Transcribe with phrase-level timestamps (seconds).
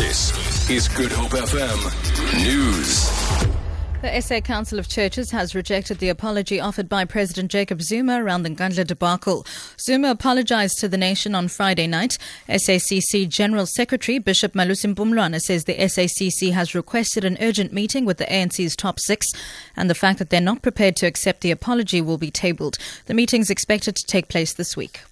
[0.00, 3.10] This is Good Hope FM News.
[4.00, 8.42] The SA Council of Churches has rejected the apology offered by President Jacob Zuma around
[8.42, 9.44] the Nkandla debacle.
[9.78, 12.16] Zuma apologized to the nation on Friday night.
[12.48, 18.16] SACC General Secretary Bishop Malusi Mpumlwana says the SACC has requested an urgent meeting with
[18.16, 19.26] the ANC's top six,
[19.76, 22.78] and the fact that they're not prepared to accept the apology will be tabled.
[23.04, 25.02] The meeting is expected to take place this week.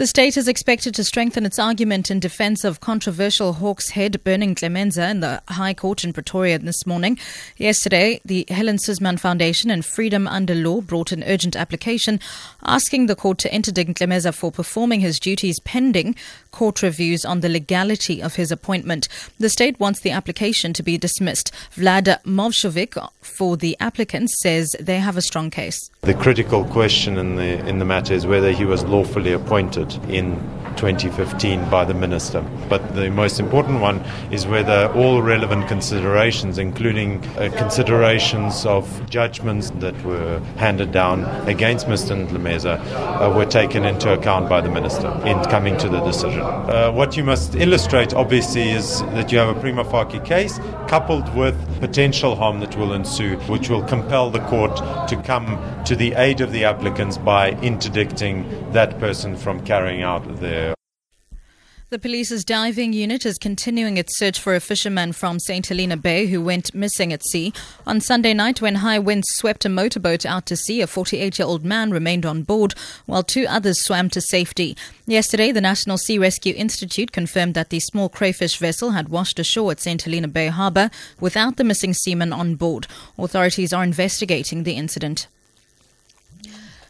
[0.00, 4.54] The state is expected to strengthen its argument in defense of controversial Hawks head Berning
[4.54, 7.18] Ntlemeza in the High Court in Pretoria this morning.
[7.58, 12.18] Yesterday, the Helen Suzman Foundation and Freedom Under Law brought an urgent application
[12.62, 16.16] asking the court to interdict Ntlemeza for performing his duties pending
[16.50, 19.06] court reviews on the legality of his appointment.
[19.38, 21.52] The state wants the application to be dismissed.
[21.76, 25.90] Vlad Movshovich for the applicants says they have a strong case.
[26.00, 30.59] The critical question in the in the matter is whether he was lawfully appointed in
[30.80, 32.40] 2015 by the minister.
[32.70, 34.00] But the most important one
[34.32, 41.86] is whether all relevant considerations, including uh, considerations of judgments that were handed down against
[41.86, 42.16] Mr.
[42.16, 46.40] Ntlemeza, uh, were taken into account by the minister in coming to the decision.
[46.40, 50.58] Uh, what you must illustrate, obviously, is that you have a prima facie case
[50.88, 54.76] coupled with potential harm that will ensue, which will compel the court
[55.08, 60.24] to come to the aid of the applicants by interdicting that person from carrying out
[60.40, 60.69] their
[61.90, 65.66] the police's diving unit is continuing its search for a fisherman from St.
[65.66, 67.52] Helena Bay who went missing at sea.
[67.84, 71.46] On Sunday night, when high winds swept a motorboat out to sea, a 48 year
[71.46, 72.74] old man remained on board
[73.06, 74.76] while two others swam to safety.
[75.06, 79.72] Yesterday, the National Sea Rescue Institute confirmed that the small crayfish vessel had washed ashore
[79.72, 80.00] at St.
[80.00, 82.86] Helena Bay Harbour without the missing seaman on board.
[83.18, 85.26] Authorities are investigating the incident.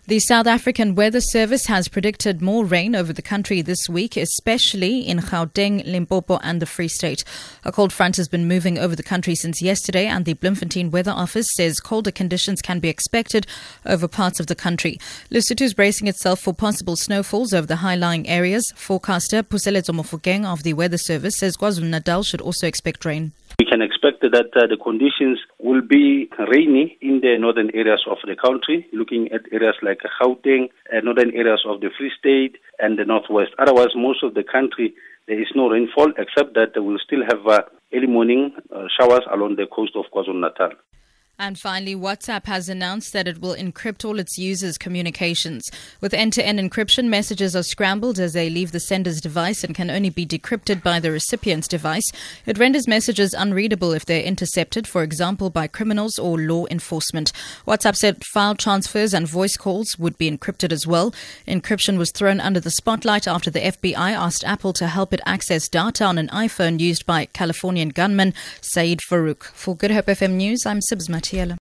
[0.06, 5.00] The South African Weather Service has predicted more rain over the country this week, especially
[5.00, 7.22] in Gauteng, Limpopo, and the Free State.
[7.64, 11.12] A cold front has been moving over the country since yesterday, and the Bloemfontein Weather
[11.12, 13.46] Office says colder conditions can be expected
[13.84, 14.98] over parts of the country.
[15.30, 18.64] Lesotho is bracing itself for possible snowfalls over the high-lying areas.
[18.74, 23.32] Forecaster Puseletso Mofokeng of the Weather Service says KwaZulu-Natal should also expect rain.
[23.60, 28.16] We can expect that uh, the conditions will be rainy in the northern areas of
[28.24, 32.98] the country, looking at areas like Gauteng, uh, northern areas of the Free State, and
[32.98, 33.50] the northwest.
[33.58, 34.94] Otherwise, most of the country,
[35.28, 37.60] there is no rainfall, except that we'll still have uh,
[37.92, 40.72] early morning uh, showers along the coast of KwaZulu-Natal.
[41.40, 45.70] And finally, WhatsApp has announced that it will encrypt all its users' communications.
[46.02, 49.74] With end to end encryption, messages are scrambled as they leave the sender's device and
[49.74, 52.04] can only be decrypted by the recipient's device.
[52.44, 57.32] It renders messages unreadable if they're intercepted, for example, by criminals or law enforcement.
[57.66, 61.14] WhatsApp said file transfers and voice calls would be encrypted as well.
[61.48, 65.70] Encryption was thrown under the spotlight after the FBI asked Apple to help it access
[65.70, 69.44] data on an iPhone used by Californian gunman Syed Farook.
[69.54, 71.29] For Good Hope FM News, I'm Sibs Mati.
[71.30, 71.56] съели.